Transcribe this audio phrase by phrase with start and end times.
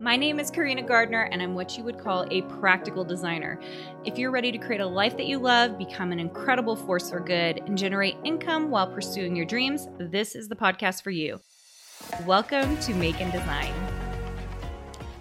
[0.00, 3.58] My name is Carina Gardner, and I'm what you would call a practical designer.
[4.04, 7.18] If you're ready to create a life that you love, become an incredible force for
[7.18, 11.40] good, and generate income while pursuing your dreams, this is the podcast for you.
[12.26, 13.97] Welcome to Make and Design.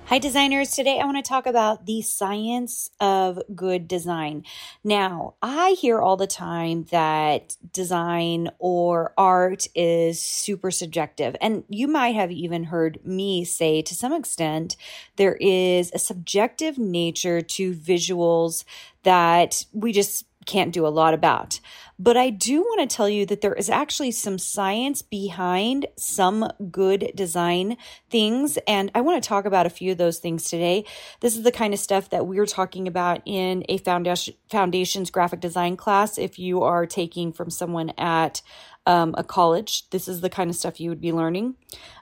[0.08, 0.72] Hi, designers.
[0.72, 4.46] Today I want to talk about the science of good design.
[4.82, 11.36] Now, I hear all the time that design or art is super subjective.
[11.42, 14.78] And you might have even heard me say to some extent
[15.18, 18.64] there is a subjective nature to visuals
[19.04, 21.60] that we just can't do a lot about.
[22.00, 26.48] But I do want to tell you that there is actually some science behind some
[26.72, 27.78] good design
[28.10, 28.58] things.
[28.68, 30.86] And I want to talk about a few of those things today.
[31.22, 35.40] This is the kind of stuff that we're talking about in a foundation, foundations graphic
[35.40, 36.18] design class.
[36.18, 38.42] If you are taking from someone at
[38.86, 41.56] um, a college, this is the kind of stuff you would be learning.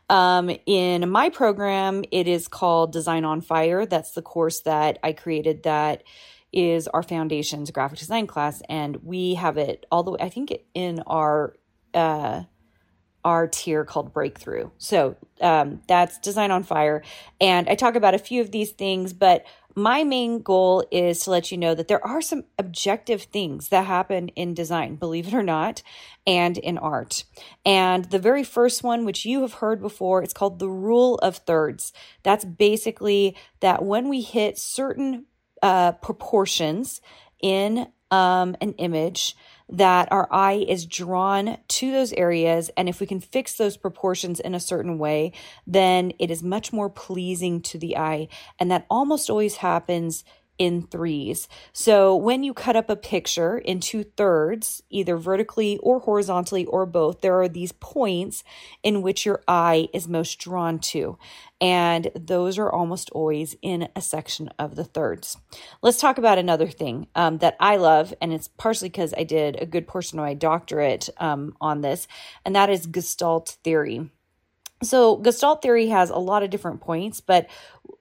[0.09, 3.85] Um, in my program, it is called Design on Fire.
[3.85, 6.03] That's the course that I created that
[6.55, 10.53] is our foundations graphic design class and we have it all the way i think
[10.73, 11.55] in our
[11.93, 12.41] uh
[13.23, 17.03] our tier called breakthrough so um, that's design on fire
[17.41, 19.45] and i talk about a few of these things but
[19.75, 23.85] my main goal is to let you know that there are some objective things that
[23.85, 25.83] happen in design, believe it or not,
[26.25, 27.25] and in art.
[27.65, 31.37] And the very first one, which you have heard before, it's called the rule of
[31.37, 31.91] thirds.
[32.23, 35.25] That's basically that when we hit certain
[35.61, 37.01] uh, proportions
[37.41, 39.35] in um, an image
[39.67, 42.69] that our eye is drawn to those areas.
[42.77, 45.31] And if we can fix those proportions in a certain way,
[45.65, 48.27] then it is much more pleasing to the eye.
[48.59, 50.23] And that almost always happens
[50.57, 51.47] in threes.
[51.73, 56.85] So when you cut up a picture in two thirds, either vertically or horizontally or
[56.85, 58.43] both, there are these points
[58.83, 61.17] in which your eye is most drawn to.
[61.61, 65.37] And those are almost always in a section of the thirds.
[65.81, 69.61] Let's talk about another thing um, that I love, and it's partially because I did
[69.61, 72.07] a good portion of my doctorate um, on this,
[72.43, 74.09] and that is Gestalt theory.
[74.83, 77.47] So, Gestalt theory has a lot of different points, but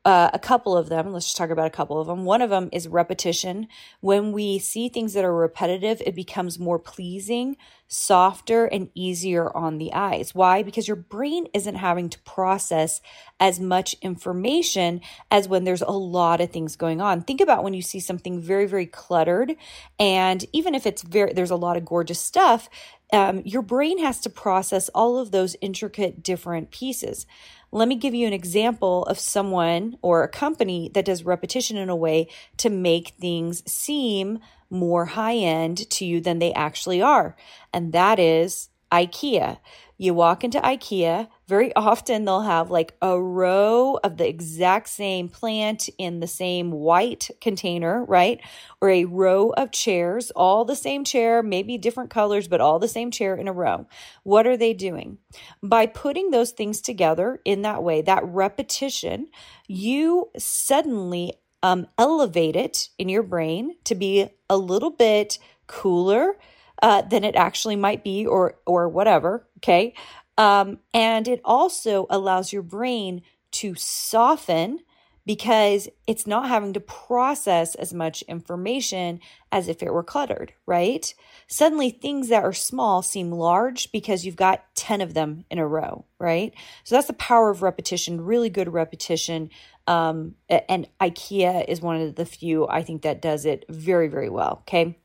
[0.04, 2.24] uh, a couple of them, let's just talk about a couple of them.
[2.24, 3.68] One of them is repetition.
[4.00, 7.56] When we see things that are repetitive, it becomes more pleasing,
[7.88, 10.34] softer, and easier on the eyes.
[10.34, 10.62] Why?
[10.62, 13.00] Because your brain isn't having to process
[13.40, 15.00] as much information
[15.30, 17.22] as when there's a lot of things going on.
[17.22, 19.56] Think about when you see something very, very cluttered,
[19.98, 22.68] and even if it's very, there's a lot of gorgeous stuff,
[23.12, 27.26] um, your brain has to process all of those intricate different pieces.
[27.74, 31.88] Let me give you an example of someone or a company that does repetition in
[31.88, 34.38] a way to make things seem
[34.70, 37.34] more high end to you than they actually are.
[37.72, 39.58] And that is IKEA.
[39.96, 45.28] You walk into IKEA, very often they'll have like a row of the exact same
[45.28, 48.40] plant in the same white container, right?
[48.80, 52.88] Or a row of chairs, all the same chair, maybe different colors, but all the
[52.88, 53.86] same chair in a row.
[54.24, 55.18] What are they doing?
[55.62, 59.28] By putting those things together in that way, that repetition,
[59.68, 66.36] you suddenly um, elevate it in your brain to be a little bit cooler
[66.84, 69.48] uh, than it actually might be, or or whatever.
[69.58, 69.94] Okay,
[70.36, 73.22] um, and it also allows your brain
[73.52, 74.80] to soften
[75.26, 79.18] because it's not having to process as much information
[79.54, 81.14] as if it were cluttered, right?
[81.46, 85.66] Suddenly, things that are small seem large because you've got 10 of them in a
[85.66, 86.52] row, right?
[86.82, 89.50] So that's the power of repetition, really good repetition.
[89.86, 94.30] Um, and IKEA is one of the few I think that does it very, very
[94.30, 94.62] well.
[94.62, 94.98] Okay.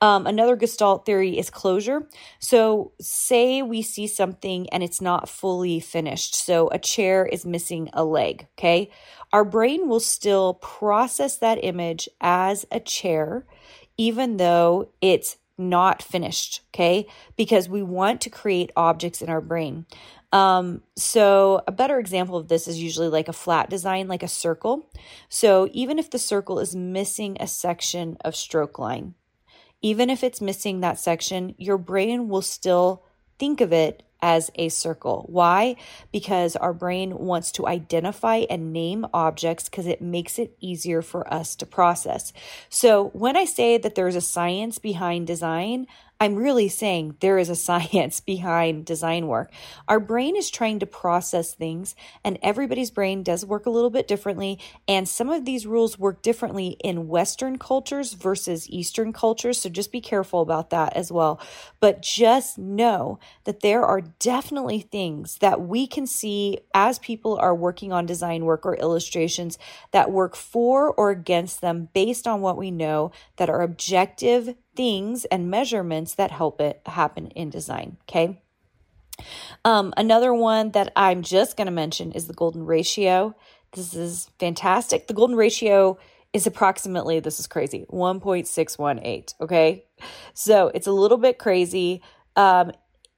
[0.00, 2.06] Um, another Gestalt theory is closure.
[2.40, 6.34] So, say we see something and it's not fully finished.
[6.34, 8.48] So, a chair is missing a leg.
[8.58, 8.90] Okay.
[9.32, 13.46] Our brain will still process that image as a chair,
[13.96, 16.62] even though it's not finished.
[16.74, 17.06] Okay.
[17.36, 19.86] Because we want to create objects in our brain.
[20.32, 24.28] Um, so a better example of this is usually like a flat design, like a
[24.28, 24.90] circle.
[25.28, 29.14] So even if the circle is missing a section of stroke line,
[29.80, 33.04] even if it's missing that section, your brain will still
[33.38, 35.26] think of it as a circle.
[35.28, 35.76] Why?
[36.10, 41.30] Because our brain wants to identify and name objects because it makes it easier for
[41.32, 42.32] us to process.
[42.70, 45.86] So when I say that there's a science behind design,
[46.20, 49.50] I'm really saying there is a science behind design work.
[49.88, 51.94] Our brain is trying to process things,
[52.24, 54.58] and everybody's brain does work a little bit differently.
[54.88, 59.60] And some of these rules work differently in Western cultures versus Eastern cultures.
[59.60, 61.40] So just be careful about that as well.
[61.80, 67.54] But just know that there are definitely things that we can see as people are
[67.54, 69.58] working on design work or illustrations
[69.92, 75.24] that work for or against them based on what we know that are objective things
[75.26, 77.96] and measurements that help it happen in design.
[78.08, 78.40] Okay.
[79.64, 83.34] Um, another one that I'm just going to mention is the golden ratio.
[83.72, 85.06] This is fantastic.
[85.06, 85.98] The golden ratio
[86.32, 89.34] is approximately, this is crazy, 1.618.
[89.40, 89.84] Okay.
[90.34, 92.02] So it's a little bit crazy.
[92.36, 92.72] Um,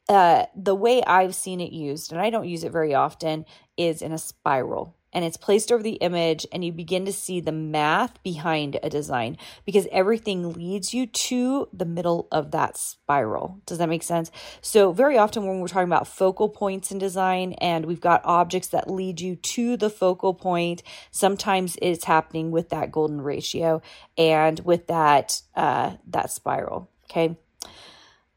[0.09, 3.45] uh, the way I've seen it used, and I don't use it very often,
[3.77, 7.41] is in a spiral and it's placed over the image and you begin to see
[7.41, 13.59] the math behind a design because everything leads you to the middle of that spiral.
[13.65, 14.31] Does that make sense?
[14.61, 18.69] So very often when we're talking about focal points in design and we've got objects
[18.69, 23.81] that lead you to the focal point, sometimes it's happening with that golden ratio
[24.19, 26.91] and with that uh that spiral.
[27.05, 27.39] Okay.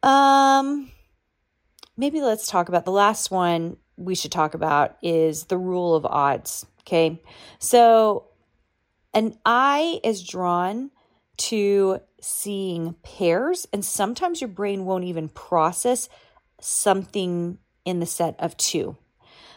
[0.02, 0.92] Um
[2.00, 6.06] maybe let's talk about the last one we should talk about is the rule of
[6.06, 6.66] odds.
[6.82, 7.22] Okay.
[7.60, 8.30] So
[9.14, 10.92] an eye is drawn
[11.38, 16.08] to seeing pairs, and sometimes your brain won't even process
[16.62, 18.96] something in the set of two.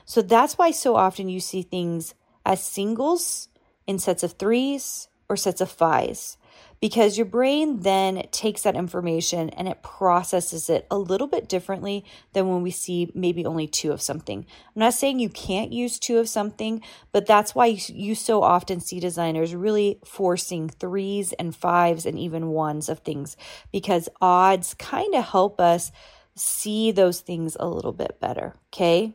[0.04, 3.48] So that's why so often you see things as singles
[3.86, 6.36] in sets of threes or sets of fives
[6.82, 12.05] because your brain then takes that information and it processes it a little bit differently
[12.32, 14.40] than when we see maybe only two of something.
[14.40, 16.82] I'm not saying you can't use two of something,
[17.12, 22.49] but that's why you so often see designers really forcing threes and fives and even
[22.49, 23.37] ones of things
[23.70, 25.93] because odds kind of help us
[26.35, 28.56] see those things a little bit better.
[28.73, 29.14] Okay.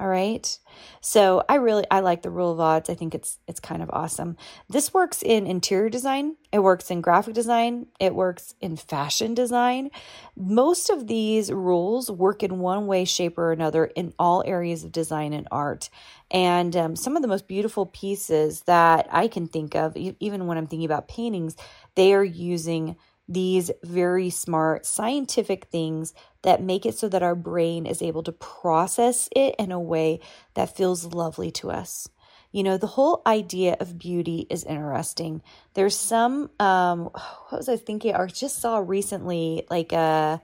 [0.00, 0.58] All right.
[1.00, 2.88] So I really I like the rule of odds.
[2.88, 4.36] I think it's it's kind of awesome.
[4.68, 9.90] This works in interior design, it works in graphic design, it works in fashion design.
[10.36, 14.92] Most of these rules work in one way, shape, or another in all areas of
[14.92, 15.90] design and art.
[16.30, 20.58] And um, some of the most beautiful pieces that I can think of, even when
[20.58, 21.56] I'm thinking about paintings,
[21.96, 22.94] they are using
[23.28, 28.32] these very smart scientific things that make it so that our brain is able to
[28.32, 30.20] process it in a way
[30.54, 32.08] that feels lovely to us.
[32.50, 35.42] You know, the whole idea of beauty is interesting.
[35.74, 38.14] There's some, um, what was I thinking?
[38.14, 40.40] I just saw recently, like a,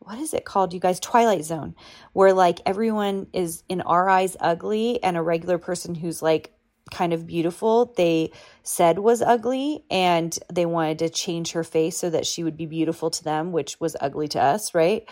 [0.00, 1.00] what is it called, you guys?
[1.00, 1.74] Twilight Zone,
[2.12, 6.52] where like everyone is in our eyes ugly and a regular person who's like
[6.90, 7.92] kind of beautiful.
[7.96, 8.32] They
[8.62, 12.66] said was ugly and they wanted to change her face so that she would be
[12.66, 15.08] beautiful to them which was ugly to us right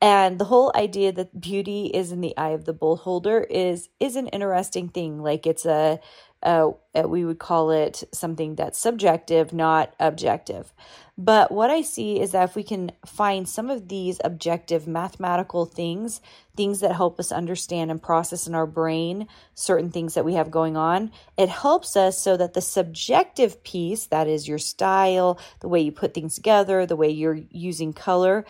[0.00, 4.16] and the whole idea that beauty is in the eye of the beholder is is
[4.16, 5.22] an interesting thing.
[5.22, 5.98] Like it's a,
[6.42, 10.72] a, a we would call it something that's subjective not objective.
[11.20, 15.64] But what I see is that if we can find some of these objective mathematical
[15.66, 16.20] things,
[16.56, 20.52] things that help us understand and process in our brain certain things that we have
[20.52, 25.68] going on, it helps us so that the subjective piece, that is your style, the
[25.68, 28.44] way you put things together, the way you're using color,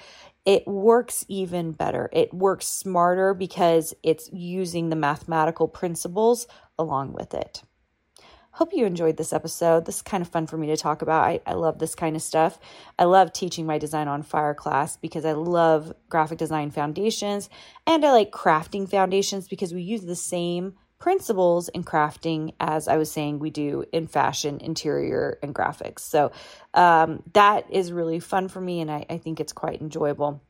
[0.49, 2.09] it works even better.
[2.11, 6.47] It works smarter because it's using the mathematical principles
[6.79, 7.63] along with it.
[8.53, 9.85] Hope you enjoyed this episode.
[9.85, 11.23] This is kind of fun for me to talk about.
[11.23, 12.59] I, I love this kind of stuff.
[12.99, 17.51] I love teaching my design on fire class because I love graphic design foundations
[17.87, 22.97] and I like crafting foundations because we use the same principles in crafting as I
[22.97, 26.01] was saying we do in fashion, interior, and graphics.
[26.01, 26.33] So
[26.75, 30.43] um, that is really fun for me and I, I think it's quite enjoyable.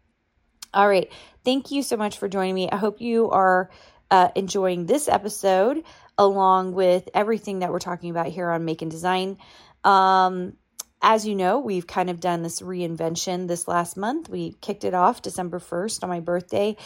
[0.72, 1.10] All right.
[1.44, 2.70] Thank you so much for joining me.
[2.70, 3.70] I hope you are
[4.10, 5.82] uh, enjoying this episode
[6.16, 9.38] along with everything that we're talking about here on Make and Design.
[9.84, 10.54] Um,
[11.00, 14.28] as you know, we've kind of done this reinvention this last month.
[14.28, 16.76] We kicked it off December 1st on my birthday,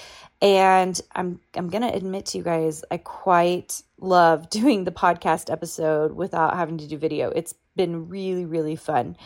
[0.41, 5.51] and I'm I'm going to admit to you guys I quite love doing the podcast
[5.51, 7.31] episode without having to do video.
[7.31, 9.17] It's been really really fun.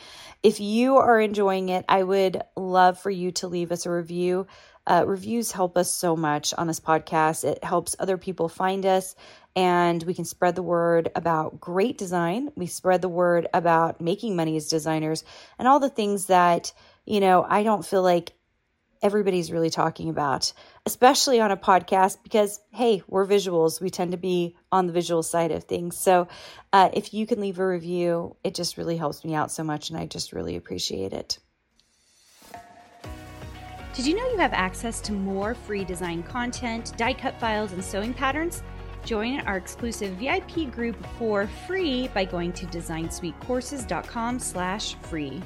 [0.43, 4.47] If you are enjoying it, I would love for you to leave us a review.
[4.87, 7.43] Uh, reviews help us so much on this podcast.
[7.43, 9.17] It helps other people find us
[9.57, 12.51] and we can spread the word about great design.
[12.55, 15.25] We spread the word about making money as designers
[15.59, 16.73] and all the things that,
[17.07, 18.35] you know, I don't feel like
[19.03, 20.53] everybody's really talking about,
[20.85, 23.81] especially on a podcast because, hey, we're visuals.
[23.81, 25.97] We tend to be on the visual side of things.
[25.97, 26.29] So
[26.73, 29.91] uh, if you can leave a review, it just really helps me out so much,
[29.91, 31.39] and I just really appreciate it.
[33.95, 37.83] Did you know you have access to more free design content, die cut files, and
[37.83, 38.63] sewing patterns?
[39.07, 45.41] Join our exclusive VIP group for free by going to designsuitecourses.com slash free.